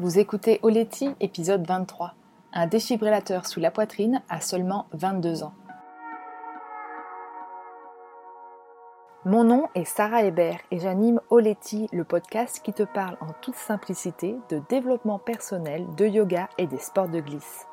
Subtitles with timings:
[0.00, 2.14] Vous écoutez Oleti, épisode 23.
[2.52, 5.54] Un défibrillateur sous la poitrine à seulement 22 ans.
[9.24, 13.56] Mon nom est Sarah Hébert et j'anime Oleti, le podcast qui te parle en toute
[13.56, 17.66] simplicité de développement personnel, de yoga et des sports de glisse.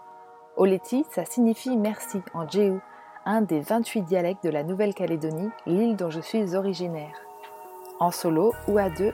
[0.57, 2.79] Oleti, ça signifie merci en Jéhu,
[3.25, 7.13] un des 28 dialectes de la Nouvelle-Calédonie, l'île dont je suis originaire.
[7.99, 9.13] En solo ou à deux,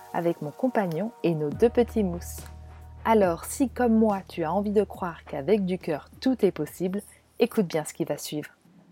[0.13, 2.41] avec mon compagnon et nos deux petits mousses.
[3.05, 7.01] Alors si comme moi tu as envie de croire qu'avec du cœur tout est possible,
[7.39, 8.49] écoute bien ce qui va suivre.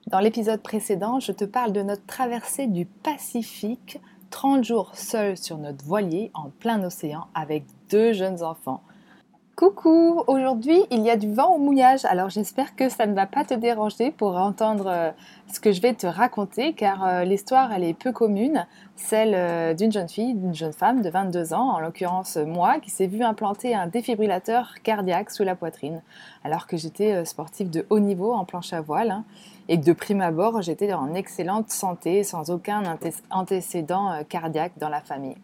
[0.07, 3.99] Dans l'épisode précédent, je te parle de notre traversée du Pacifique,
[4.31, 8.81] 30 jours seuls sur notre voilier en plein océan avec deux jeunes enfants.
[9.59, 13.25] Coucou, aujourd'hui il y a du vent au mouillage, alors j'espère que ça ne va
[13.25, 15.11] pas te déranger pour entendre euh,
[15.51, 19.73] ce que je vais te raconter car euh, l'histoire elle est peu commune, celle euh,
[19.73, 23.21] d'une jeune fille, d'une jeune femme de 22 ans, en l'occurrence moi, qui s'est vue
[23.21, 26.01] implanter un défibrillateur cardiaque sous la poitrine
[26.45, 29.25] alors que j'étais sportive de haut niveau en planche à voile hein,
[29.67, 32.97] et que de prime abord j'étais en excellente santé sans aucun
[33.29, 35.35] antécédent cardiaque dans la famille.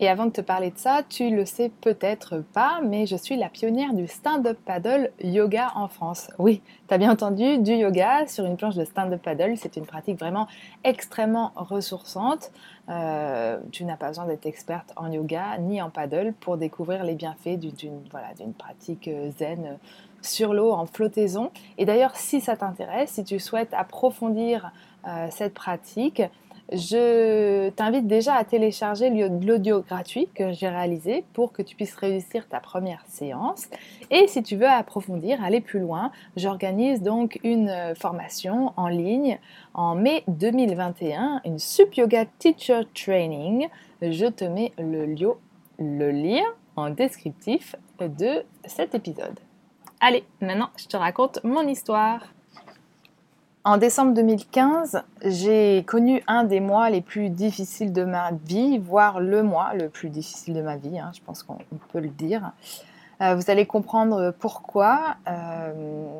[0.00, 3.36] Et avant de te parler de ça, tu le sais peut-être pas, mais je suis
[3.36, 6.30] la pionnière du stand-up paddle yoga en France.
[6.38, 9.86] Oui, tu as bien entendu, du yoga sur une planche de stand-up paddle, c'est une
[9.86, 10.48] pratique vraiment
[10.82, 12.50] extrêmement ressourçante.
[12.88, 17.14] Euh, tu n'as pas besoin d'être experte en yoga ni en paddle pour découvrir les
[17.14, 18.28] bienfaits d'une voilà,
[18.58, 19.78] pratique euh, zen
[20.22, 21.52] sur l'eau en flottaison.
[21.78, 24.72] Et d'ailleurs, si ça t'intéresse, si tu souhaites approfondir
[25.06, 26.22] euh, cette pratique,
[26.74, 32.48] je t'invite déjà à télécharger l'audio gratuit que j'ai réalisé pour que tu puisses réussir
[32.48, 33.68] ta première séance.
[34.10, 39.38] Et si tu veux approfondir, aller plus loin, j'organise donc une euh, formation en ligne
[39.74, 43.68] en mai 2021, une Sup Yoga Teacher Training.
[44.02, 45.06] Je te mets le,
[45.78, 46.44] le lien
[46.76, 49.38] en descriptif de cet épisode.
[50.00, 52.33] Allez, maintenant je te raconte mon histoire.
[53.66, 59.20] En décembre 2015, j'ai connu un des mois les plus difficiles de ma vie, voire
[59.20, 61.56] le mois le plus difficile de ma vie, hein, je pense qu'on
[61.90, 62.52] peut le dire.
[63.22, 65.16] Euh, vous allez comprendre pourquoi.
[65.28, 65.72] Euh,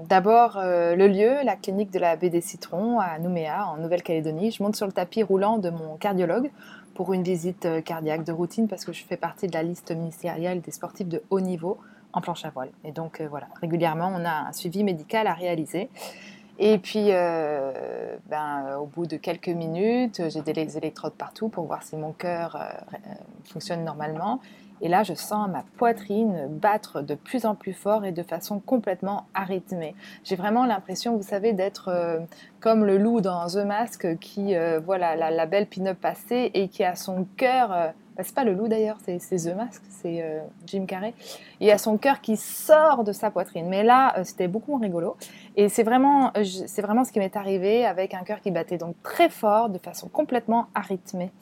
[0.08, 4.50] d'abord, euh, le lieu, la clinique de la baie des Citrons à Nouméa, en Nouvelle-Calédonie.
[4.50, 6.50] Je monte sur le tapis roulant de mon cardiologue
[6.94, 10.62] pour une visite cardiaque de routine parce que je fais partie de la liste ministérielle
[10.62, 11.76] des sportifs de haut niveau
[12.14, 12.70] en planche à voile.
[12.84, 15.90] Et donc, voilà, régulièrement, on a un suivi médical à réaliser.
[16.58, 21.82] Et puis, euh, ben, au bout de quelques minutes, j'ai des électrodes partout pour voir
[21.82, 22.60] si mon cœur euh,
[22.94, 24.40] euh, fonctionne normalement.
[24.80, 28.60] Et là, je sens ma poitrine battre de plus en plus fort et de façon
[28.60, 29.94] complètement arythmée.
[30.24, 32.20] J'ai vraiment l'impression, vous savez, d'être
[32.60, 34.54] comme le loup dans The Mask qui
[34.84, 38.68] voit la, belle pin-up passer et qui a son cœur bah, c'est pas le loup
[38.68, 41.14] d'ailleurs, c'est The Mask, c'est euh, Jim Carrey.
[41.58, 43.66] Il a son cœur qui sort de sa poitrine.
[43.68, 45.16] Mais là, euh, c'était beaucoup moins rigolo.
[45.56, 48.78] Et c'est vraiment, euh, c'est vraiment ce qui m'est arrivé avec un cœur qui battait
[48.78, 51.32] donc très fort, de façon complètement arythmée.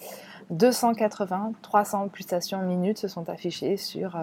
[0.50, 4.18] 280, 300 pulsations minutes se sont affichées sur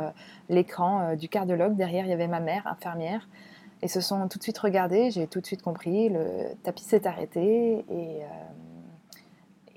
[0.48, 1.76] l'écran du cardiologue.
[1.76, 3.28] Derrière, il y avait ma mère, infirmière.
[3.82, 7.08] Et se sont tout de suite regardés, j'ai tout de suite compris, le tapis s'est
[7.08, 8.20] arrêté et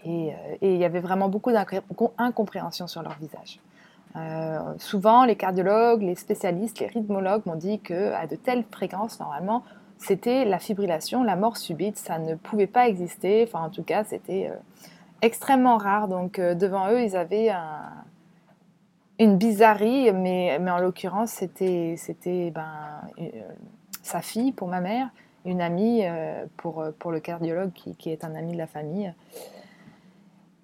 [0.06, 3.60] euh, et, il y avait vraiment beaucoup d'incompréhension sur leur visage.
[4.16, 9.62] Euh, souvent, les cardiologues, les spécialistes, les rythmologues m'ont dit qu'à de telles fréquences, normalement,
[9.98, 13.44] c'était la fibrillation, la mort subite, ça ne pouvait pas exister.
[13.46, 14.56] Enfin, en tout cas, c'était euh,
[15.22, 16.08] extrêmement rare.
[16.08, 17.50] Donc, devant eux, ils avaient
[19.18, 21.96] une bizarrerie, mais, en l'occurrence, c'était,
[22.50, 22.72] ben,
[24.02, 25.08] sa fille pour ma mère,
[25.44, 26.02] une amie
[26.56, 29.14] pour, le cardiologue qui, est un ami de la famille.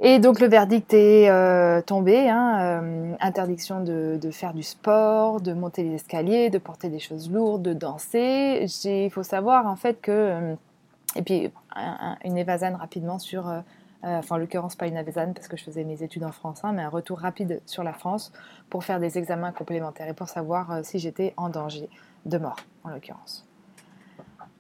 [0.01, 5.53] Et donc le verdict est euh, tombé, hein, euh, interdiction de, faire du sport, de
[5.53, 8.65] monter les escaliers, de porter des choses lourdes, de danser.
[8.85, 10.55] Il faut savoir en fait que, euh,
[11.17, 11.51] et puis
[12.25, 13.53] une évasane rapidement sur,
[14.03, 16.73] enfin en l'occurrence pas une évasane parce que je faisais mes études en France, hein,
[16.73, 18.33] mais un retour rapide sur la France
[18.71, 21.89] pour faire des examens complémentaires et pour savoir si j'étais en danger
[22.25, 23.48] de mort en l'occurrence.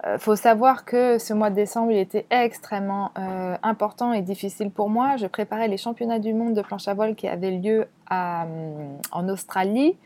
[0.05, 4.23] Il euh, faut savoir que ce mois de décembre, il était extrêmement euh, important et
[4.23, 5.17] difficile pour moi.
[5.17, 9.29] Je préparais les championnats du monde de planche à voile qui avaient lieu euh, en
[9.29, 9.97] Australie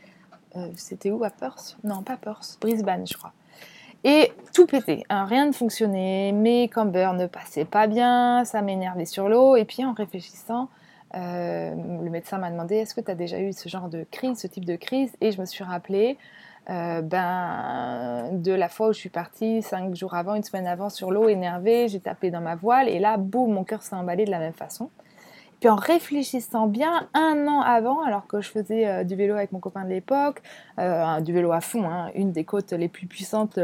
[0.75, 1.77] c'était où à Perth?
[1.83, 3.33] Non, pas Perth, Brisbane, je crois.
[4.03, 9.05] Et tout pétait, hein, rien ne fonctionnait, mes cambers ne passaient pas bien, ça m'énervait
[9.05, 9.55] sur l'eau.
[9.55, 10.69] Et puis en réfléchissant,
[11.15, 14.45] le médecin m'a demandé est-ce que tu as déjà eu ce genre de crise, ce
[14.47, 15.11] type de crise?
[15.21, 16.19] Et je me suis rappelé
[16.69, 20.89] euh, ben, de la fois où je suis partie cinq jours avant, une semaine avant
[20.89, 24.25] sur l'eau, énervée, j'ai tapé dans ma voile et là, boum, mon cœur s'est emballé
[24.25, 24.89] de la même façon.
[25.59, 29.51] Puis en réfléchissant bien, un an avant, alors que je faisais euh, du vélo avec
[29.51, 30.41] mon copain de l'époque,
[30.79, 33.59] euh, du vélo à fond, hein, une des côtes les plus puissantes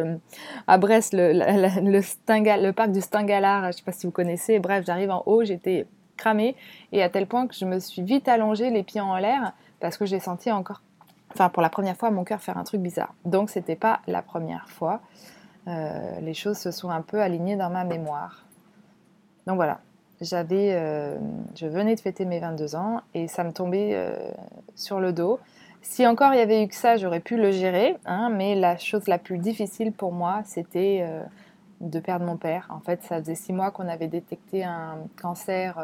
[0.68, 4.86] à Brest, le, le, parc du Stingalard, je ne sais pas si vous connaissez, bref,
[4.86, 5.88] j'arrive en haut, j'étais
[6.20, 6.56] cramée
[6.92, 9.98] et à tel point que je me suis vite allongée les pieds en l'air parce
[9.98, 10.82] que j'ai senti encore
[11.32, 13.14] enfin pour la première fois, mon cœur faire un truc bizarre.
[13.26, 15.02] Donc c'était pas la première fois.
[15.68, 18.46] Euh, les choses se sont un peu alignées dans ma mémoire.
[19.46, 19.80] Donc voilà,
[20.22, 21.18] j'avais, euh,
[21.56, 24.16] je venais de fêter mes 22 ans et ça me tombait euh,
[24.76, 25.40] sur le dos.
[25.82, 28.78] Si encore il y avait eu que ça, j'aurais pu le gérer, hein, mais la
[28.78, 31.08] chose la plus difficile pour moi, c'était
[31.80, 32.68] de perdre mon père.
[32.70, 35.82] En fait, ça faisait six mois qu'on avait détecté un cancer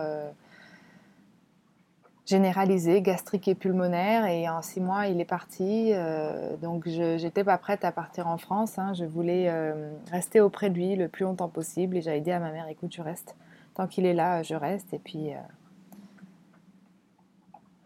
[2.25, 4.25] généralisé, gastrique et pulmonaire.
[4.25, 5.91] Et en six mois, il est parti.
[5.93, 8.79] Euh, donc, je n'étais pas prête à partir en France.
[8.79, 8.93] Hein.
[8.93, 11.97] Je voulais euh, rester auprès de lui le plus longtemps possible.
[11.97, 13.35] Et j'ai dit à ma mère, écoute, je reste.
[13.75, 14.93] Tant qu'il est là, je reste.
[14.93, 15.37] Et puis, euh,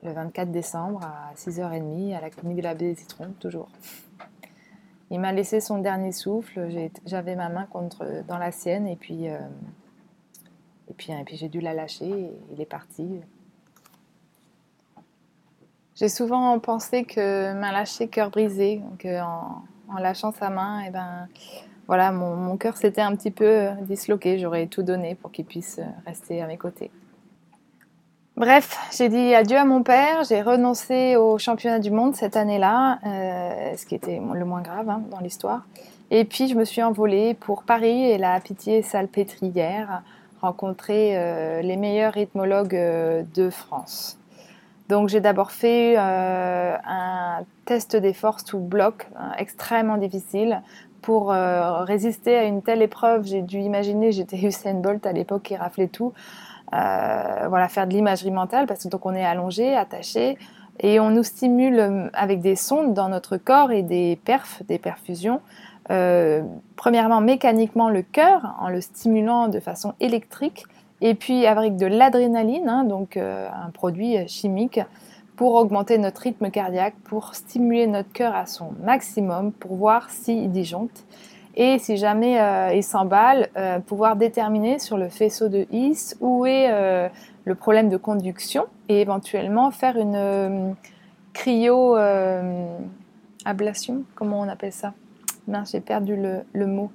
[0.04, 3.70] le 24 décembre, à 6h30, à la clinique de la des Citrons, toujours.
[5.12, 6.70] Il m'a laissé son dernier souffle.
[7.06, 8.88] J'avais ma main contre, dans la sienne.
[8.88, 12.08] Et puis, et puis, et puis j'ai dû la lâcher.
[12.08, 13.20] Et il est parti.
[16.00, 20.92] J'ai souvent pensé que main lâchée, cœur brisé, qu'en en, lâchant sa main, et eh
[20.92, 21.28] ben,
[21.88, 24.40] voilà, mon, cœur s'était un petit peu disloqué.
[24.40, 26.90] J'aurais tout donné pour qu'il puisse rester à mes côtés.
[28.38, 33.00] Bref, j'ai dit adieu à mon père, j'ai renoncé au championnat du monde cette année-là,
[33.06, 35.66] euh, ce qui était le moins grave hein, dans l'histoire.
[36.10, 40.04] Et puis je me suis envolée pour Paris et la Pitié Salpêtrière,
[40.42, 44.19] rencontrer euh, les meilleurs rythmologues euh, de France.
[44.90, 50.64] Donc j'ai d'abord fait euh, un test des forces sous bloc hein, extrêmement difficile.
[51.04, 55.44] Pour euh, résister à une telle épreuve, j'ai dû imaginer, j'étais Usain Bolt à l'époque
[55.44, 56.12] qui raflait tout,
[56.74, 60.40] euh, voilà, faire de l'imagerie mentale parce que donc on est allongé, attaché,
[60.80, 65.42] et on nous stimule avec des sondes dans notre corps et des perfs, des perfusions.
[66.76, 70.66] premièrement, mécaniquement le cœur en le stimulant de façon électrique
[71.02, 74.82] et puis avec de l'adrénaline, hein, donc euh, un produit chimique,
[75.36, 80.52] pour augmenter notre rythme cardiaque, pour stimuler notre cœur à son maximum, pour voir s'il
[80.52, 81.06] disjoncte.
[81.56, 86.46] Et si jamais euh, il s'emballe, euh, pouvoir déterminer sur le faisceau de His où
[86.46, 87.10] est
[87.46, 90.76] le problème de conduction et éventuellement faire une
[91.34, 94.94] cryo-ablation, comment on appelle ça?
[95.72, 96.92] J'ai perdu le mot.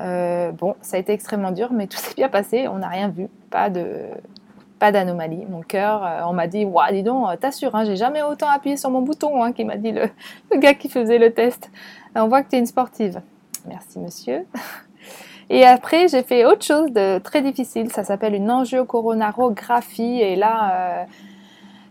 [0.00, 2.68] Euh, bon, ça a été extrêmement dur, mais tout s'est bien passé.
[2.68, 4.06] On n'a rien vu, pas de
[4.78, 5.46] pas d'anomalie.
[5.48, 8.48] Mon cœur, euh, on m'a dit, waouh, dis donc, euh, t'assures, hein, j'ai jamais autant
[8.48, 10.10] appuyé sur mon bouton, hein, qui m'a dit le,
[10.56, 11.70] gars qui faisait le test.
[12.16, 13.20] On voit que tu es une sportive.
[13.68, 14.44] Merci, monsieur.
[15.50, 17.92] Et après, j'ai fait autre chose de très difficile.
[17.92, 20.20] Ça s'appelle une angiocoronarographie.
[20.20, 21.06] Et là,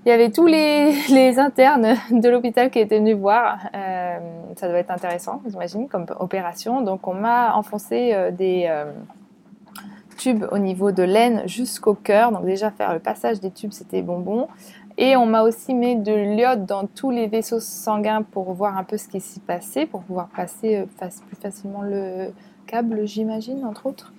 [0.05, 3.59] il y avait tous les, internes de l'hôpital qui étaient venus voir.
[3.75, 4.17] Euh,
[4.55, 6.81] ça doit être intéressant, j'imagine, comme opération.
[6.81, 8.91] Donc, on m'a enfoncé euh, des euh,
[10.17, 12.31] tubes au niveau de l'aine jusqu'au cœur.
[12.31, 14.47] Donc, déjà, faire le passage des tubes, c'était bonbon.
[14.97, 18.83] Et on m'a aussi mis de l'iode dans tous les vaisseaux sanguins pour voir un
[18.83, 22.33] peu ce qui s'y passait, pour pouvoir passer plus facilement le
[22.65, 24.13] câble, j'imagine, entre autres.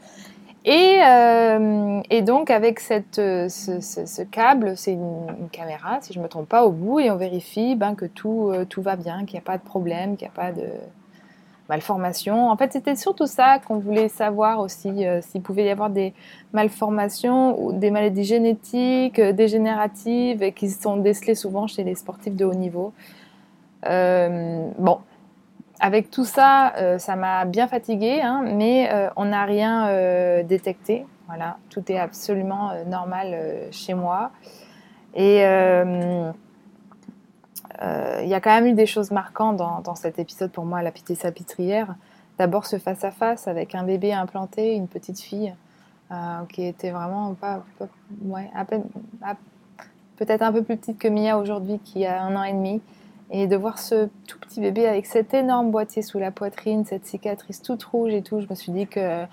[0.67, 6.29] Euh, et, donc avec cette, euh, ce, câble, c'est une, caméra, si je ne me
[6.29, 9.35] trompe pas, au bout, et on vérifie ben, que tout, euh, tout va bien, qu'il
[9.35, 10.69] n'y a pas de problème, qu'il n'y a pas de
[11.69, 12.49] malformation.
[12.49, 16.13] En fait, c'était surtout ça qu'on voulait savoir aussi, s'il pouvait y avoir des
[16.53, 22.45] malformations ou des maladies génétiques, dégénératives, et qui sont décelées souvent chez les sportifs de
[22.45, 22.93] haut niveau.
[23.85, 24.99] bon,
[25.83, 30.45] avec tout ça, euh, ça m'a bien fatiguée, hein, mais euh, on n'a rien euh,
[30.45, 31.05] détecté.
[31.27, 33.37] Voilà, tout est absolument normal
[33.73, 34.31] chez moi.
[35.15, 36.33] Et il
[38.29, 41.15] y a quand même eu des choses marquantes dans, cet épisode pour moi, la pitié
[41.15, 41.95] sapitrière.
[42.39, 45.55] D'abord ce face-à-face avec un bébé implanté, une petite fille,
[46.51, 47.63] qui était vraiment pas,
[48.27, 48.51] ouais,
[50.17, 52.83] peut-être un peu plus petite que Mia aujourd'hui, qui a un an et demi.
[53.35, 57.07] Et de voir ce tout petit bébé avec cet énorme boîtier sous la poitrine, cette
[57.07, 59.25] cicatrice toute rouge et tout, je me suis dit que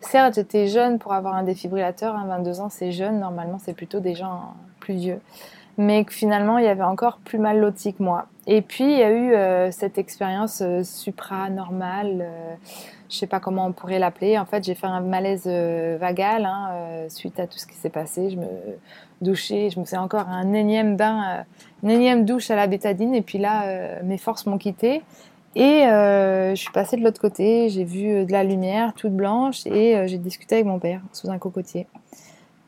[0.00, 4.16] certes j'étais jeune pour avoir un défibrillateur, 22 ans c'est jeune, normalement c'est plutôt des
[4.16, 5.20] gens plus vieux.
[5.78, 8.26] Mais que finalement il y avait encore plus mal loti que moi.
[8.46, 12.54] Et puis il y a eu euh, cette expérience euh, supranormale, euh,
[13.08, 14.38] je sais pas comment on pourrait l'appeler.
[14.38, 18.30] En fait, j'ai fait un malaise vagal hein, suite à tout ce qui s'est passé.
[18.30, 18.46] Je me
[19.20, 21.44] douchais, je me faisais encore un énième bain,
[21.84, 23.14] une énième douche à la bétadine.
[23.14, 25.02] Et puis là, mes forces m'ont quitté.
[25.54, 30.08] Et je suis passée de l'autre côté, j'ai vu de la lumière toute blanche et
[30.08, 31.86] j'ai discuté avec mon père sous un cocotier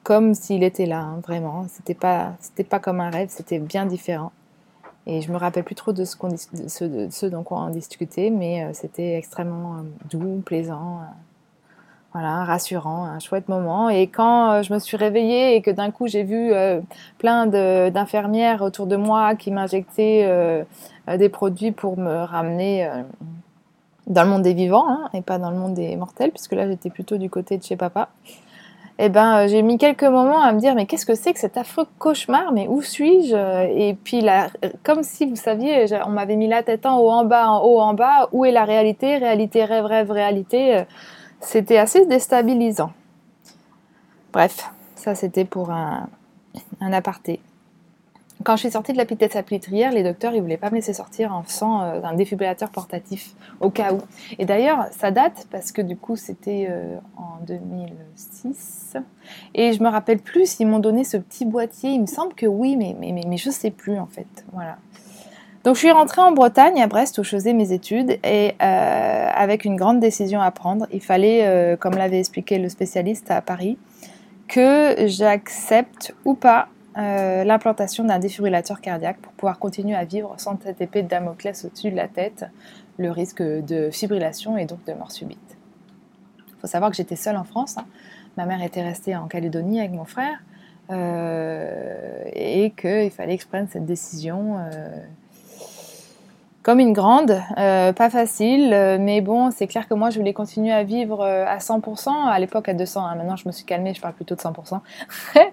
[0.07, 1.67] comme s'il était là, hein, vraiment.
[1.69, 4.31] C'était pas, c'était pas comme un rêve, c'était bien différent.
[5.05, 8.63] Et je me rappelle plus trop de ce, qu'on, de ce, dont on discutait, mais
[8.63, 11.05] euh, c'était extrêmement euh, doux, plaisant, euh,
[12.19, 13.91] voilà, rassurant, un chouette moment.
[13.91, 16.51] Et quand je me suis réveillée et que d'un coup j'ai vu
[17.19, 20.65] plein d'infirmières autour de moi qui m'injectaient
[21.07, 22.89] des produits pour me ramener
[24.07, 26.67] dans le monde des vivants hein, et pas dans le monde des mortels, puisque là
[26.67, 28.09] j'étais plutôt du côté de chez papa
[28.99, 31.39] eh ben, euh, j'ai mis quelques moments à me dire mais qu'est-ce que c'est que
[31.39, 32.53] cet affreux cauchemar?
[32.53, 33.37] Mais où suis-je?
[33.77, 34.49] Et puis là,
[34.85, 37.79] comme si vous saviez, on m'avait mis la tête en haut, en bas, en haut,
[37.79, 38.29] en bas.
[38.33, 39.19] Où est la réalité?
[39.19, 40.85] Réalité, rêve, rêve, réalité.
[41.47, 42.91] C'était assez déstabilisant.
[44.33, 46.09] Bref, ça c'était pour un,
[46.81, 47.39] un aparté.
[48.43, 50.93] Quand je suis sortie de la pitette salpêtrière, les docteurs ils voulaient pas me laisser
[50.93, 54.01] sortir en faisant euh, un défibrillateur portatif au cas où.
[54.41, 58.97] Et d'ailleurs, ça date parce que du coup c'était euh, en 2006
[59.55, 61.91] et je me rappelle plus s'ils m'ont donné ce petit boîtier.
[61.91, 64.45] Il me semble que oui, mais mais mais, mais je sais plus en fait.
[64.53, 64.79] Voilà.
[65.67, 69.29] Donc je suis rentrée en Bretagne, à Brest, où je faisais mes études, et euh,
[69.35, 70.87] avec une grande décision à prendre.
[70.93, 73.77] Il fallait, comme l'avait expliqué le spécialiste à Paris,
[74.49, 76.69] que j'accepte ou pas
[76.99, 81.65] euh, l'implantation d'un défibrillateur cardiaque pour pouvoir continuer à vivre sans cette épée de Damoclès
[81.65, 82.47] au-dessus de la tête,
[82.97, 85.59] le risque de fibrillation et donc de mort subite.
[86.49, 87.77] Il faut savoir que j'étais seule en France.
[87.77, 87.85] Hein.
[88.39, 90.39] Ma mère était restée en Calédonie avec mon frère
[90.91, 94.57] euh, et qu'il fallait que je prenne cette décision.
[96.67, 100.33] Comme une grande, euh, pas facile, euh, mais bon, c'est clair que moi je voulais
[100.33, 103.15] continuer à vivre euh, à 100%, à l'époque à 200, hein.
[103.15, 104.81] maintenant je me suis calmée, je parle plutôt de 100%,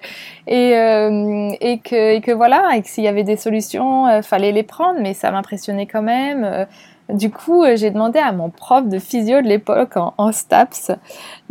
[0.48, 5.30] et, que, voilà, et que s'il y avait des solutions, fallait les prendre, mais ça
[5.30, 6.66] m'impressionnait quand même.
[7.10, 10.94] Du coup, j'ai demandé à mon prof de physio de l'époque en, STAPS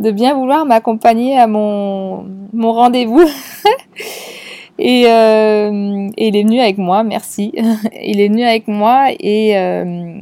[0.01, 3.23] de bien vouloir m'accompagner à mon rendez-vous.
[4.79, 7.53] Euh, et, il est venu avec moi, merci.
[8.01, 10.15] il est venu avec moi et euh,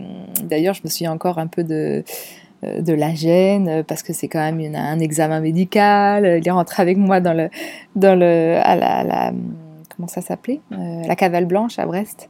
[0.43, 2.03] d'ailleurs je me suis encore un peu de
[2.63, 6.39] euh, de la gêne parce que c'est quand même un examen médical.
[6.41, 7.50] Il est rentré avec moi dans le
[7.96, 9.31] dans le à la,
[9.96, 12.29] comment ça s'appelait la cavale blanche à Brest.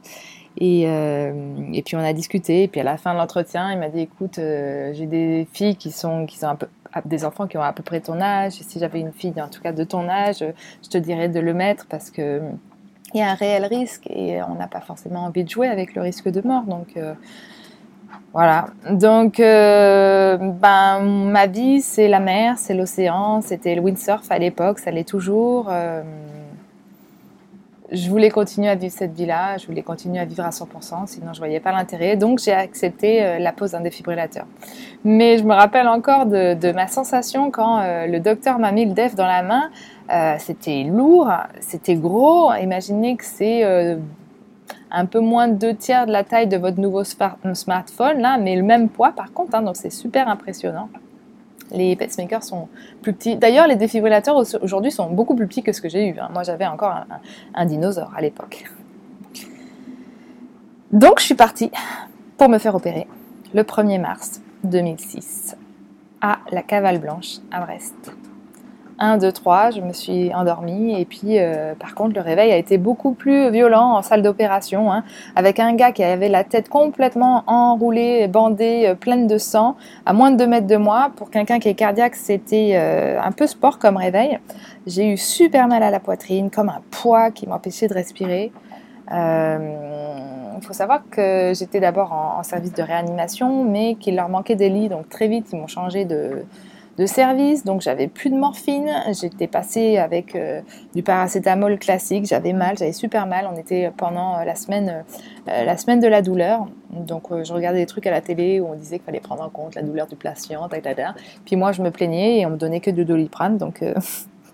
[0.58, 2.64] Et, et puis on a discuté.
[2.64, 5.90] Et puis à la fin de l'entretien, il m'a dit écoute, j'ai des filles qui
[5.90, 6.68] sont qui sont un peu
[7.04, 8.52] des enfants qui ont à peu près ton âge.
[8.52, 10.44] Si j'avais une fille, en tout cas de ton âge,
[10.82, 12.42] je te dirais de le mettre parce que
[13.14, 15.94] il y a un réel risque et on n'a pas forcément envie de jouer avec
[15.94, 16.62] le risque de mort.
[16.62, 17.14] Donc euh,
[18.32, 18.66] voilà.
[18.90, 24.78] Donc euh, ben ma vie c'est la mer, c'est l'océan, c'était le windsurf à l'époque,
[24.78, 25.66] ça l'est toujours.
[25.70, 26.02] Euh,
[27.92, 31.32] je voulais continuer à vivre cette vie-là, je voulais continuer à vivre à 100%, sinon
[31.32, 32.16] je voyais pas l'intérêt.
[32.16, 34.46] Donc j'ai accepté euh, la pose d'un défibrillateur.
[35.04, 38.92] Mais je me rappelle encore de, ma sensation quand euh, le docteur m'a mis le
[38.92, 39.70] def dans la main.
[40.10, 41.30] Euh, c'était lourd,
[41.60, 42.52] c'était gros.
[42.54, 43.62] Imaginez que c'est
[44.90, 48.56] un peu moins de deux tiers de la taille de votre nouveau smartphone, là, mais
[48.56, 50.88] le même poids par contre, hein, donc c'est super impressionnant.
[51.70, 52.68] Les pacemakers sont
[53.00, 53.36] plus petits.
[53.36, 56.18] D'ailleurs, les défibrillateurs aujourd'hui sont beaucoup plus petits que ce que j'ai eu.
[56.18, 56.28] Hein.
[56.32, 56.94] Moi, j'avais encore
[57.54, 58.64] un, dinosaure à l'époque.
[60.90, 61.70] Donc, je suis partie
[62.36, 63.06] pour me faire opérer
[63.54, 65.56] le 1er mars 2006
[66.20, 68.12] à la Cavale Blanche à Brest.
[69.02, 70.98] 1, 2, 3, je me suis endormie.
[70.98, 74.92] Et puis, euh, par contre, le réveil a été beaucoup plus violent en salle d'opération,
[74.92, 75.02] hein,
[75.34, 80.12] avec un gars qui avait la tête complètement enroulée, bandée, euh, pleine de sang, à
[80.12, 81.10] moins de 2 mètres de moi.
[81.16, 84.38] Pour quelqu'un qui est cardiaque, c'était euh, un peu sport comme réveil.
[84.86, 88.52] J'ai eu super mal à la poitrine, comme un poids qui m'empêchait de respirer.
[89.10, 94.54] Il faut savoir que j'étais d'abord en, en, service de réanimation, mais qu'il leur manquait
[94.54, 96.44] des lits, donc très vite ils m'ont changé de,
[96.98, 98.90] de service, donc j'avais plus de morphine.
[99.18, 100.60] J'étais passée avec euh,
[100.94, 102.26] du paracétamol classique.
[102.26, 103.48] J'avais mal, j'avais super mal.
[103.52, 105.04] On était pendant euh, la semaine,
[105.48, 106.66] euh, la semaine de la douleur.
[106.90, 109.48] Donc je regardais des trucs à la télé où on disait qu'il fallait prendre en
[109.48, 110.68] compte la douleur du patient,
[111.46, 113.82] Puis moi je me plaignais et on me donnait que du doliprane, donc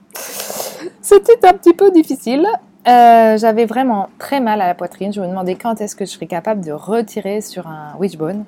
[1.00, 2.46] c'était un petit peu difficile.
[2.86, 5.12] j'avais vraiment très mal à la poitrine.
[5.12, 8.44] Je me demandais quand est-ce que je serais capable de retirer sur un wishbone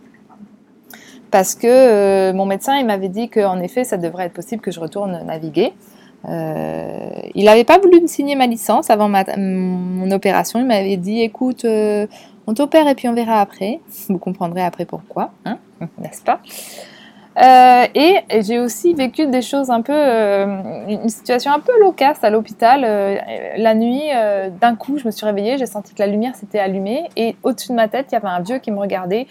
[1.31, 4.71] parce que euh, mon médecin il m'avait dit qu'en effet ça devrait être possible que
[4.71, 5.73] je retourne naviguer.
[6.29, 10.59] Euh, il n'avait pas voulu me signer ma licence avant ma, mon opération.
[10.59, 12.07] Il m'avait dit écoute, euh,
[12.47, 13.81] On t'opère et puis on verra après.
[14.09, 15.59] Vous comprendrez après pourquoi, hein
[15.99, 16.41] n'est-ce pas?
[17.41, 22.23] Euh, et j'ai aussi vécu des choses un peu, euh, une situation un peu loquace
[22.23, 22.83] à l'hôpital.
[22.85, 23.17] Euh,
[23.57, 24.03] la nuit,
[24.61, 27.69] d'un coup, je me suis réveillée, j'ai senti que la lumière s'était allumée et au-dessus
[27.69, 29.27] de ma tête, il y avait un vieux qui me regardait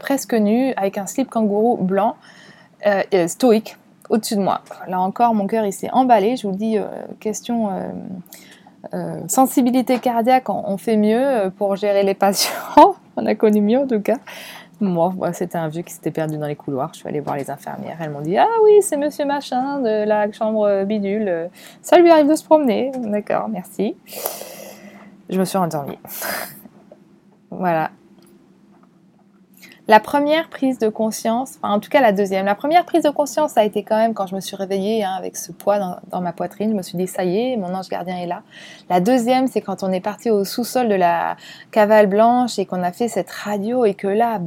[0.00, 2.16] presque nu avec un slip kangourou blanc,
[3.26, 3.76] stoïque,
[4.08, 4.62] au-dessus de moi.
[4.88, 6.36] Là encore, mon cœur il s'est emballé.
[6.36, 6.78] Je vous dis,
[7.20, 7.70] question
[9.28, 12.50] sensibilité cardiaque, on fait mieux pour gérer les patients.
[13.16, 14.16] on a connu mieux en tout cas.
[14.80, 16.90] Moi, c'était un vieux qui s'était perdu dans les couloirs.
[16.92, 17.96] Je suis allée voir les infirmières.
[18.00, 21.50] Elles m'ont dit Ah oui, c'est monsieur machin de la chambre bidule.
[21.80, 22.90] Ça lui arrive de se promener.
[22.96, 23.96] D'accord, merci.
[25.28, 25.98] Je me suis endormie.
[27.50, 27.90] voilà.
[29.86, 33.10] La première prise de conscience, enfin en tout cas la deuxième, la première prise de
[33.10, 36.00] conscience ça a été quand même quand je me suis réveillée hein, avec ce poids
[36.10, 36.70] dans, ma poitrine.
[36.70, 38.42] Je me suis dit ça y est, mon ange gardien est là.
[38.88, 41.36] La deuxième, c'est quand on est parti au sous-sol de la
[41.70, 44.40] cavale blanche et qu'on a fait cette radio et que là,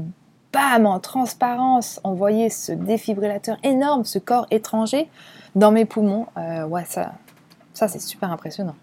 [0.54, 5.08] bam, en transparence, on voyait ce défibrillateur énorme, ce corps étranger
[5.54, 6.26] dans mes poumons.
[6.38, 7.12] Euh, ouais, ça
[7.76, 8.76] c'est super impressionnant.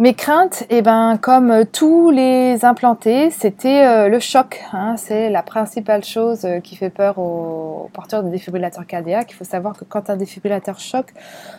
[0.00, 4.64] Mes craintes, eh ben, comme tous les implantés, c'était euh, le choc.
[4.72, 4.94] Hein.
[4.96, 9.30] c'est la principale chose euh, qui fait peur aux, porteurs de défibrillateurs cardiaques.
[9.32, 11.12] Il faut savoir que quand un défibrillateur choque,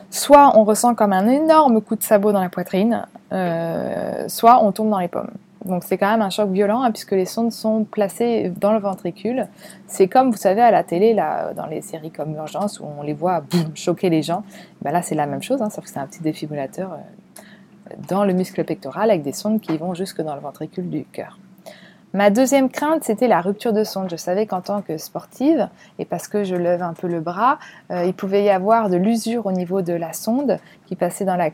[0.10, 3.06] soit on ressent comme un énorme coup de sabot dans la poitrine,
[4.28, 5.30] soit on tombe dans les pommes.
[5.66, 8.80] Donc c'est quand même un choc violent hein, puisque les sondes sont placées dans le
[8.80, 9.48] ventricule.
[9.86, 13.04] C'est comme vous savez à la télé là dans les séries comme Urgence où on
[13.04, 13.44] les voit
[13.76, 14.44] choquer les gens.
[14.82, 16.98] Ben là c'est la même chose, hein, sauf que c'est un petit défibrillateur euh,
[18.10, 21.38] dans le muscle pectoral avec des sondes qui vont jusque dans le ventricule du cœur.
[22.14, 24.10] Ma deuxième crainte, c'était la rupture de sonde.
[24.12, 27.58] Je savais qu'en tant que sportive, et parce que je lève un peu le bras,
[27.90, 31.38] euh, il pouvait y avoir de l'usure au niveau de la sonde qui passait dans
[31.38, 31.52] la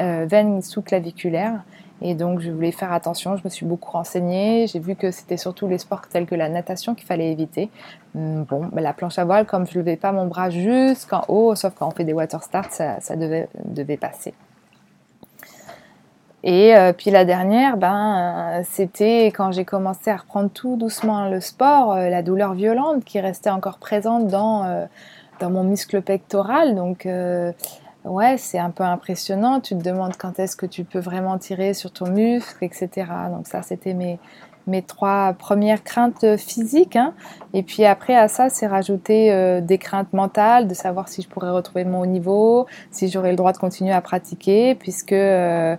[0.00, 1.62] euh, veine sous-claviculaire.
[2.00, 3.36] Et donc, je voulais faire attention.
[3.36, 4.66] Je me suis beaucoup renseignée.
[4.66, 7.68] J'ai vu que c'était surtout les sports tels que la natation qu'il fallait éviter.
[8.14, 11.54] Hum, bon, la planche à voile, comme je ne levais pas mon bras jusqu'en haut,
[11.54, 14.32] sauf quand on fait des water starts, ça, devait, passer.
[16.44, 21.40] Et euh, puis la dernière, ben, c'était quand j'ai commencé à reprendre tout doucement le
[21.40, 24.86] sport, euh, la douleur violente qui restait encore présente dans, euh,
[25.40, 26.76] dans mon muscle pectoral.
[26.76, 27.08] Donc,
[28.04, 29.60] ouais, c'est un peu impressionnant.
[29.60, 33.06] Tu te demandes quand est-ce que tu peux vraiment tirer sur ton muscle, etc.
[33.30, 34.18] Donc ça, c'était mes,
[34.68, 36.94] mes trois premières craintes physiques.
[36.94, 37.14] Hein.
[37.54, 41.28] Et puis après, à ça, c'est rajouter euh, des craintes mentales, de savoir si je
[41.28, 45.76] pourrais retrouver mon haut niveau, si j'aurais le droit de continuer à pratiquer, puisque euh,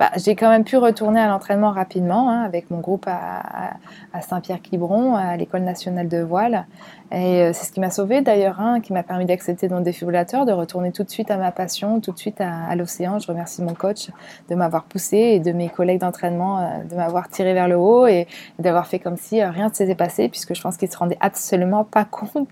[0.00, 3.74] bah, j'ai quand même pu retourner à l'entraînement rapidement hein, avec mon groupe à,
[4.22, 6.66] Saint-Pierre-Quiberon, à l'école nationale de voile.
[7.12, 10.46] Et euh, c'est ce qui m'a sauvé d'ailleurs, hein, qui m'a permis d'accepter mon défibrillateur,
[10.46, 13.18] de retourner tout de suite à ma passion, tout de suite à, l'océan.
[13.18, 14.08] Je remercie mon coach
[14.48, 18.26] de m'avoir poussé et de mes collègues d'entraînement de m'avoir tiré vers le haut et
[18.58, 21.84] d'avoir fait comme si rien ne s'était passé, puisque je pense qu'ils se rendaient absolument
[21.84, 22.48] pas compte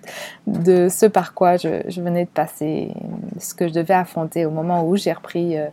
[0.46, 2.92] de ce par quoi je, venais de passer,
[3.38, 5.68] ce que je devais affronter au moment où j'ai repris euh,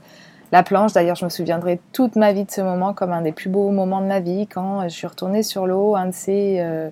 [0.51, 0.93] la planche.
[0.93, 3.69] D'ailleurs, je me souviendrai toute ma vie de ce moment comme un des plus beaux
[3.71, 6.89] moments de ma vie quand je suis retournée sur l'eau, un de ces euh,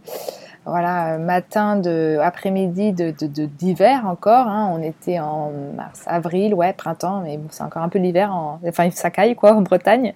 [0.66, 3.12] voilà, matins de après-midi de,
[3.46, 4.48] d'hiver encore.
[4.48, 4.72] Hein.
[4.74, 8.34] On était en mars, avril, ouais, printemps, mais c'est encore un peu l'hiver.
[8.34, 10.14] En, enfin, ça caille quoi en Bretagne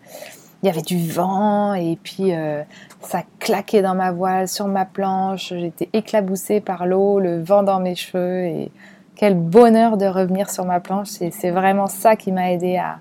[0.64, 2.64] il y avait du vent et puis euh,
[3.02, 5.54] ça claquait dans ma voile, sur ma planche.
[5.56, 8.72] J'étais éclaboussée par l'eau, le vent dans mes cheveux et
[9.16, 11.10] quel bonheur de revenir sur ma planche.
[11.10, 12.98] C'est vraiment ça qui m'a aidé à,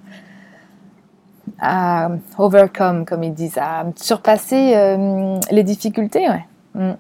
[1.61, 6.27] à overcome, comme ils disent, à surpasser euh, les difficultés.
[6.75, 6.93] Mm.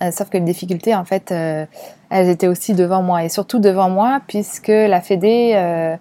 [0.00, 3.90] Euh, sauf que les difficultés, en fait, elles étaient aussi devant moi et surtout devant
[3.90, 5.98] moi puisque la Fédé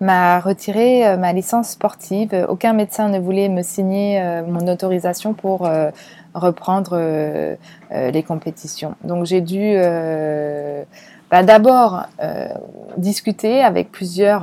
[0.00, 2.46] m'a retiré euh, ma licence sportive.
[2.48, 5.90] Aucun médecin ne voulait me signer euh, mon autorisation pour euh,
[6.34, 6.96] reprendre
[7.90, 8.94] les compétitions.
[9.02, 9.74] Donc j'ai dû
[11.30, 12.04] bah, d'abord
[12.96, 14.42] discuter avec plusieurs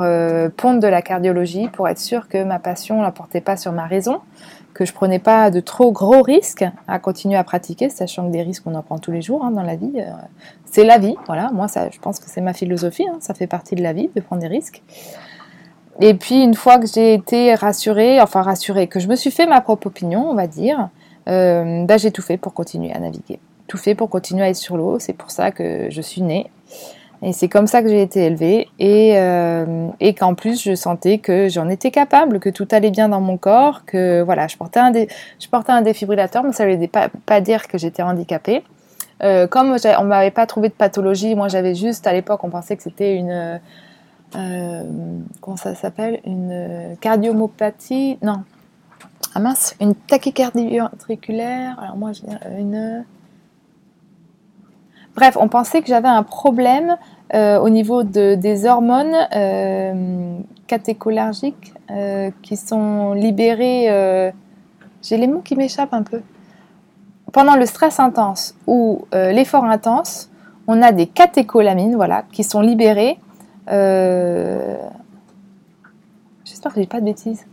[0.55, 3.85] pontes de la cardiologie pour être sûr que ma passion ne portait pas sur ma
[3.85, 4.21] raison,
[4.73, 8.41] que je prenais pas de trop gros risques à continuer à pratiquer, sachant que des
[8.41, 10.01] risques on en prend tous les jours hein, dans la vie.
[10.65, 11.49] c'est la vie, voilà.
[11.51, 13.05] Moi, je pense que c'est ma philosophie.
[13.07, 14.81] Hein, ça fait partie de la vie de prendre des risques.
[15.99, 19.47] Et puis une fois que j'ai été rassurée, enfin rassurée, que je me suis fait
[19.47, 20.89] ma propre opinion, on va dire,
[21.27, 23.39] euh, bah, j'ai tout fait pour continuer à naviguer.
[23.67, 24.99] Tout fait pour continuer à être sur l'eau.
[24.99, 26.49] C'est pour ça que je suis née.
[27.21, 28.67] Et c'est comme ça que j'ai été élevée.
[28.79, 33.09] Et, euh, et qu'en plus, je sentais que j'en étais capable, que tout allait bien
[33.09, 36.73] dans mon corps, que voilà, je portais un, je portais un défibrillateur, mais ça ne
[36.73, 38.63] voulait pas, pas dire que j'étais handicapée.
[39.23, 42.77] Euh, comme on m'avait pas trouvé de pathologie, moi j'avais juste à l'époque, on pensait
[42.77, 43.59] que c'était une
[45.41, 46.19] comment ça s'appelle?
[46.25, 48.43] Une cardiomyopathie Non.
[49.33, 51.79] Ah mince, une tachycardie ventriculaire.
[51.79, 52.21] Alors moi, je
[52.59, 53.05] une.
[55.17, 56.95] Bref, on pensait que j'avais un problème
[57.33, 59.15] au niveau de, des hormones
[60.67, 61.73] catécholergiques
[62.41, 64.31] qui sont libérées.
[65.01, 66.21] J'ai les mots qui m'échappent un peu
[67.37, 70.29] pendant le stress intense ou euh, l'effort intense,
[70.67, 73.19] on a des catécholamines voilà, qui sont libérées.
[73.69, 74.75] Euh,
[76.45, 77.45] j'espère que je dis pas de bêtises.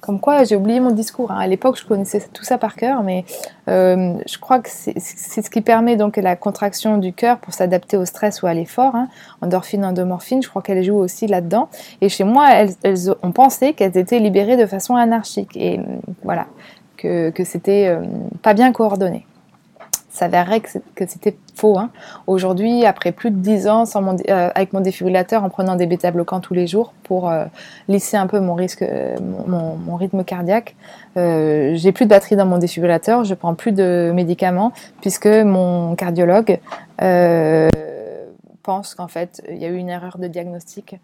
[0.00, 1.30] Comme quoi, j'ai oublié mon discours.
[1.30, 1.38] Hein.
[1.38, 3.24] À l'époque, je connaissais tout ça par cœur, mais
[3.68, 7.96] euh, je crois que c'est ce qui permet donc la contraction du cœur pour s'adapter
[7.96, 8.94] au stress ou à l'effort.
[8.94, 9.08] Hein.
[9.42, 11.68] Endorphine, endomorphine, je crois qu'elles jouent aussi là-dedans.
[12.00, 15.56] Et chez moi, elles, elles ont pensé qu'elles étaient libérées de façon anarchique.
[15.56, 15.80] Et
[16.22, 16.46] voilà,
[17.00, 18.02] que, c'était euh,
[18.42, 19.26] pas bien coordonné.
[20.20, 21.78] S'avérerait que c'était faux.
[21.78, 21.90] Hein.
[22.26, 26.52] Aujourd'hui, après plus de 10 ans euh, avec mon défibrillateur, en prenant des bêta-bloquants tous
[26.52, 27.46] les jours pour euh,
[27.88, 30.76] lisser un peu mon, mon, rythme cardiaque,
[31.16, 36.58] j'ai plus de batterie dans mon défibrillateur, je prends plus de médicaments puisque mon cardiologue
[38.62, 40.96] pense qu'en fait, il y a eu une erreur de diagnostic,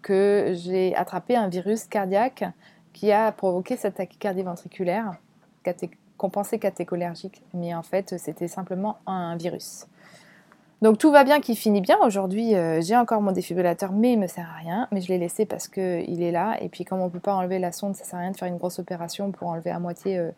[0.00, 2.44] que j'ai attrapé un virus cardiaque
[2.92, 5.12] qui a provoqué cette tachycardie ventriculaire
[6.16, 9.86] qu'on pensait catécholergique, mais en fait c'était simplement un virus.
[10.82, 11.96] Donc tout va bien qui finit bien.
[12.04, 14.88] Aujourd'hui, euh, j'ai encore mon défibrillateur, mais il me sert à rien.
[14.90, 16.60] Mais je l'ai laissé parce qu'il est là.
[16.60, 18.36] Et puis comme on ne peut pas enlever la sonde, ça sert à rien de
[18.36, 20.32] faire une grosse opération pour enlever à moitié euh,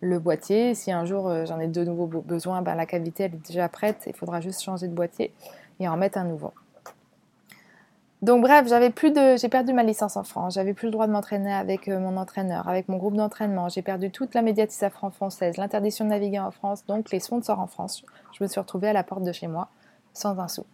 [0.00, 0.74] le boîtier.
[0.74, 3.68] Si un jour euh, j'en ai de nouveau besoin, ben, la cavité elle est déjà
[3.68, 4.04] prête.
[4.06, 5.34] Il faudra juste changer de boîtier
[5.80, 6.54] et en mettre un nouveau.
[8.22, 11.06] Donc bref, j'avais plus de, j'ai perdu ma licence en France, j'avais plus le droit
[11.06, 15.10] de m'entraîner avec euh, mon entraîneur, avec mon groupe d'entraînement, j'ai perdu toute la médiatisation
[15.10, 18.04] française, l'interdiction de naviguer en France, donc les sponsors en France.
[18.38, 19.68] Je me suis retrouvée à la porte de chez moi,
[20.12, 20.66] sans un sou.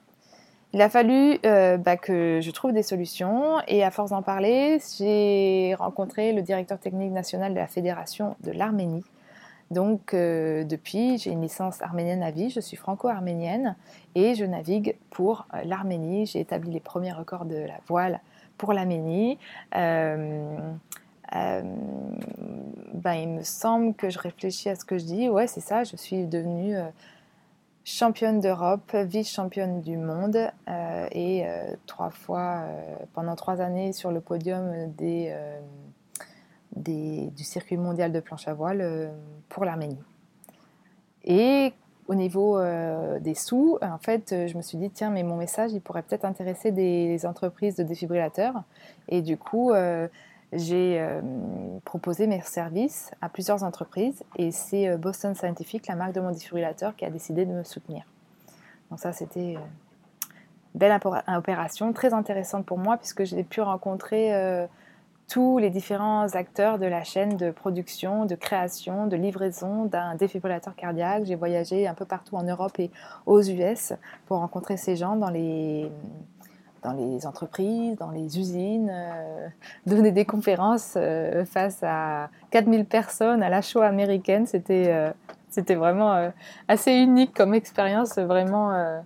[0.73, 4.81] Il a fallu euh, bah, que je trouve des solutions et à force d'en parler,
[4.99, 9.05] j'ai rencontré le directeur technique national de la Fédération de l'Arménie,
[9.71, 13.77] donc euh, depuis, j'ai une licence arménienne à vie, je suis franco-arménienne
[14.15, 16.27] et je navigue pour euh, l'Arménie.
[16.27, 18.21] J'ai établi les premiers records de la voile
[18.59, 19.39] pour l'Arménie.
[19.75, 20.57] Euh,
[21.33, 25.29] ben, il me semble que je réfléchis à ce que je dis.
[25.29, 26.77] Ouais, c'est ça, je suis devenue
[27.85, 30.39] championne d'Europe, vice-championne du monde
[31.11, 31.45] et
[31.87, 32.63] trois fois,
[33.13, 35.35] pendant trois années sur le podium des
[36.77, 39.09] du circuit mondial de planche à voile euh,
[39.49, 39.99] pour l'Arménie.
[41.25, 41.73] Et
[42.07, 45.37] au niveau euh, des sous, en fait, euh, je me suis dit, tiens, mais mon
[45.37, 48.63] message, il pourrait peut-être intéresser des entreprises de défibrillateurs.
[49.09, 49.73] Et du coup,
[50.53, 51.05] j'ai
[51.85, 54.23] proposé mes services à plusieurs entreprises.
[54.37, 58.05] Et c'est Boston Scientific, la marque de mon défibrillateur, qui a décidé de me soutenir.
[58.91, 59.61] Donc ça, c'était une
[60.77, 64.69] belle opération, très intéressante pour moi, puisque j'ai pu rencontrer
[65.29, 70.77] tous les différents acteurs de la chaîne de production, de création, de livraison d'un défibrillateur
[70.77, 71.25] cardiaque.
[71.25, 72.91] J'ai voyagé un peu partout en Europe et
[73.27, 73.93] aux US
[74.27, 75.91] pour rencontrer ces gens dans les,
[76.85, 79.49] dans les entreprises, dans les usines, euh,
[79.87, 84.47] donner des conférences euh, face à 4000 personnes à la show américaine.
[84.47, 86.31] C'était euh, vraiment
[86.69, 89.01] assez unique comme expérience, vraiment.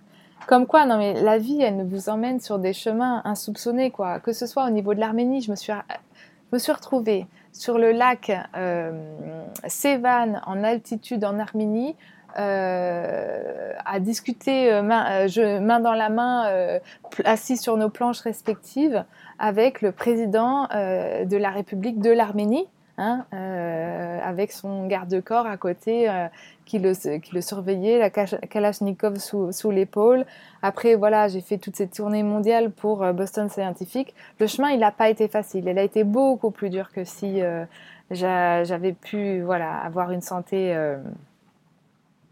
[0.47, 4.19] comme quoi, non mais la vie, elle vous emmène sur des chemins insoupçonnés, quoi.
[4.19, 5.71] Que ce soit au niveau de l'Arménie, je me suis
[6.51, 8.91] me suis retrouvée sur le lac euh,
[9.67, 11.95] Sévan en altitude en Arménie
[12.37, 16.79] euh, à discuter euh, main, dans la main,
[17.25, 19.03] assis sur nos planches respectives,
[19.39, 23.25] avec le président de la République de l'Arménie, Hein,
[24.23, 26.07] avec son garde-corps à côté
[26.71, 30.25] qui, le, surveillait, la Kalachnikov sous, l'épaule.
[30.61, 34.15] Après, voilà, j'ai fait toutes ces tournées mondiales pour euh, Boston Scientific.
[34.39, 35.67] Le chemin, il n'a pas été facile.
[35.67, 37.41] Il a été beaucoup plus dur que si
[38.09, 40.73] j'avais pu voilà, avoir une santé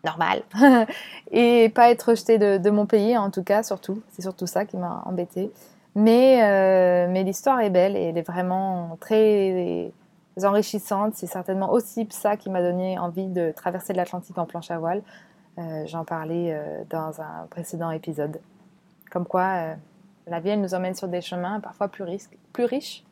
[0.06, 0.44] normale
[1.32, 4.02] et pas être rejetée de, de, mon pays, en tout cas, surtout.
[4.12, 5.52] C'est surtout ça qui m'a embêtée.
[5.96, 9.92] Mais, mais l'histoire est belle et elle est vraiment très
[10.46, 11.16] enrichissantes.
[11.16, 15.02] C'est certainement aussi ça qui m'a donné envie de traverser l'Atlantique en planche à voile.
[15.58, 18.40] Euh, j'en parlais euh, dans un précédent épisode.
[19.12, 19.76] Comme quoi, euh,
[20.28, 23.04] la vie, elle nous emmène sur des chemins parfois plus, plus riches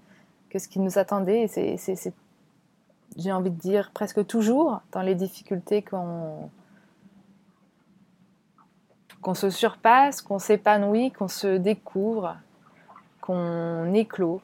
[0.49, 1.47] que ce qui nous attendait.
[1.47, 1.77] C'est,
[3.17, 6.49] j'ai envie de dire, presque toujours dans les difficultés qu'on
[9.19, 12.37] qu'on se surpasse, qu'on s'épanouit, qu'on se découvre,
[13.19, 14.41] qu'on éclot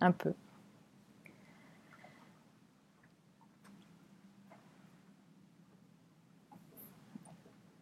[0.00, 0.32] un peu.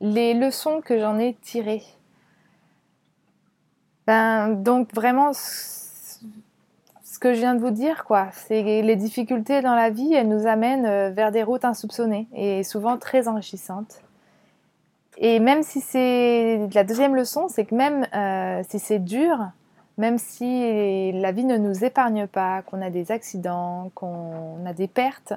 [0.02, 1.84] Les leçons que j'en ai tirées.
[4.06, 6.18] Ben, donc vraiment, ce
[7.20, 10.46] que je viens de vous dire, quoi, c'est les difficultés dans la vie, elles nous
[10.46, 14.02] amènent euh, vers des routes insoupçonnées et souvent très enrichissantes.
[15.18, 19.38] Et même si c'est la deuxième leçon, c'est que même euh, si c'est dur,
[19.98, 24.88] même si la vie ne nous épargne pas, qu'on a des accidents, qu'on a des
[24.88, 25.34] pertes,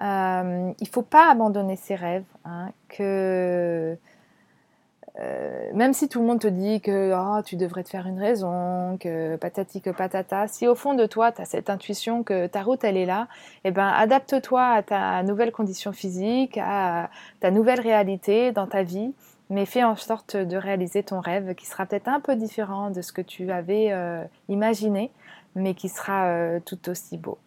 [0.00, 2.24] euh, il ne faut pas abandonner ses rêves.
[2.44, 3.96] Hein, que
[5.20, 8.18] euh, même si tout le monde te dit que oh, tu devrais te faire une
[8.18, 12.48] raison, que patati que patata, si au fond de toi tu as cette intuition que
[12.48, 13.28] ta route elle est là,
[13.62, 19.14] eh ben adapte-toi à ta nouvelle condition physique, à ta nouvelle réalité dans ta vie,
[19.50, 23.00] mais fais en sorte de réaliser ton rêve qui sera peut-être un peu différent de
[23.00, 25.12] ce que tu avais euh, imaginé,
[25.54, 27.38] mais qui sera tout aussi beau.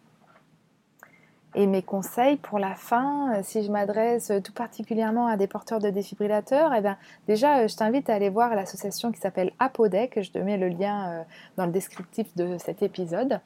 [1.54, 5.78] Et mes conseils pour la fin, euh, si je m'adresse tout particulièrement à des porteurs
[5.78, 10.22] de défibrillateurs, eh bien, déjà, euh, je t'invite à aller voir l'association qui s'appelle Apodec.
[10.22, 11.22] Je te mets le lien euh,
[11.56, 13.40] dans le descriptif de cet épisode.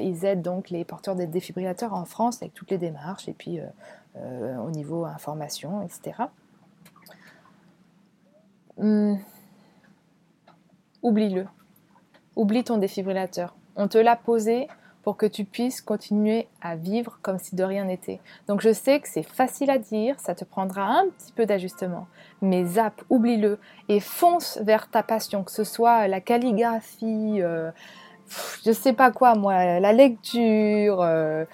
[0.00, 3.60] ils aident donc les porteurs de défibrillateurs en France avec toutes les démarches et puis
[4.16, 6.22] au niveau information, etc.
[8.78, 9.18] Hum.
[11.02, 11.46] Oublie-le.
[12.36, 13.54] Oublie ton défibrillateur.
[13.76, 14.68] On te l'a posé,
[15.16, 18.20] que tu puisses continuer à vivre comme si de rien n'était.
[18.46, 22.06] Donc je sais que c'est facile à dire, ça te prendra un petit peu d'ajustement,
[22.42, 27.70] mais zap, oublie-le et fonce vers ta passion, que ce soit la calligraphie, euh,
[28.64, 31.44] je sais pas quoi moi, la lecture, euh,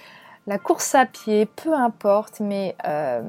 [0.47, 3.23] la course à pied, peu importe, mais euh,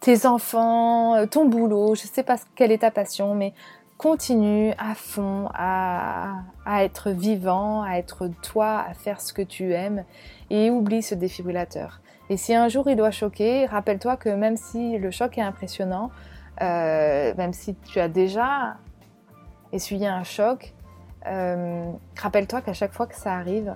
[0.00, 3.54] tes enfants, ton boulot, je sais pas quelle est ta passion, mais
[3.98, 6.42] continue à fond à,
[6.80, 10.04] être vivant, à être toi, à faire ce que tu aimes
[10.50, 12.00] et oublie ce défibrillateur.
[12.28, 16.10] Et si un jour il doit choquer, rappelle-toi que même si le choc est impressionnant,
[16.60, 18.76] euh, même si tu as déjà
[19.72, 20.74] essuyé un choc,
[21.26, 23.74] euh, rappelle-toi qu'à chaque fois que ça arrive,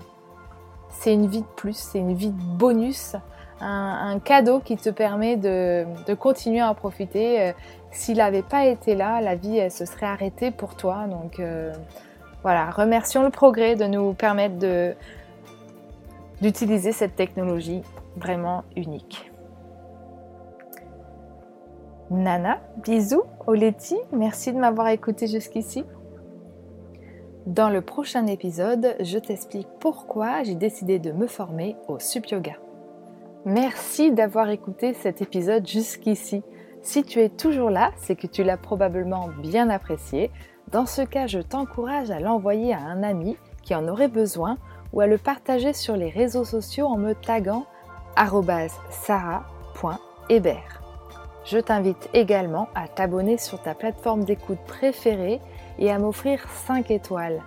[0.89, 3.15] c'est une vie de plus, c'est une vie de bonus,
[3.61, 7.53] un, cadeau qui te permet de, de continuer à en profiter euh,
[7.91, 11.07] s'il n'avait pas été là, la vie se serait arrêtée pour toi.
[11.09, 11.73] Donc euh,
[12.43, 14.57] voilà, remercions le progrès de nous permettre
[16.41, 17.83] d'utiliser cette technologie
[18.17, 19.31] vraiment unique.
[22.11, 25.85] Nana, bisous, Oleti, merci de m'avoir écouté jusqu'ici.
[27.47, 32.55] Dans le prochain épisode, je t'explique pourquoi j'ai décidé de me former au Sup Yoga.
[33.45, 36.43] Merci d'avoir écouté cet épisode jusqu'ici.
[36.83, 40.31] Si tu es toujours là, c'est que tu l'as probablement bien apprécié.
[40.73, 44.57] Dans ce cas, je t'encourage à l'envoyer à un ami qui en aurait besoin
[44.93, 47.67] ou à le partager sur les réseaux sociaux en me taguant
[48.91, 50.83] sarah.hébert.
[51.45, 55.41] Je t'invite également à t'abonner sur ta plateforme d'écoute préférée
[55.79, 57.43] et à m'offrir 5 étoiles.